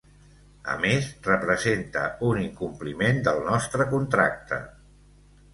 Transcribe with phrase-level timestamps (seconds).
[0.75, 4.61] A més, representa un incompliment del nostre contracte.